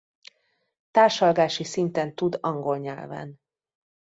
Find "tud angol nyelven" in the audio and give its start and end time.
2.15-3.39